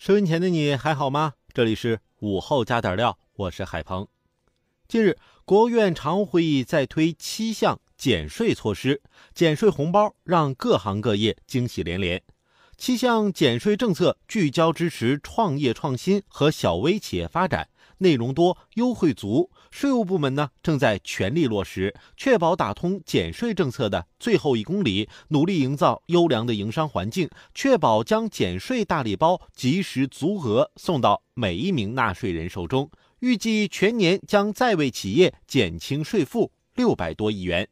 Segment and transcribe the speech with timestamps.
[0.00, 1.34] 收音前的你还好吗？
[1.52, 4.08] 这里是午后加点料，我是海鹏。
[4.88, 9.02] 近日，国务院常务会议在推七项减税措施，
[9.34, 12.22] 减税红包让各行各业惊喜连连。
[12.78, 17.68] 七项减税政策聚焦支持创业创新和小微企业发展，
[18.00, 19.50] 内容多，优惠足。
[19.70, 32.90] 税务部门呢正在全力落实，确保打通减税政策的最后一公里，努力营造优良的营商环境，确保将减税大礼包及时足额送到每一名纳税人手中。
[33.20, 37.68] 预计全年将再为企业减轻税负六百多亿元。